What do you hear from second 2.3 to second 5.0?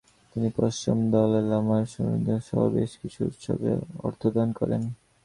সহ বেশ কিছু উৎসবে অর্থদান করেন।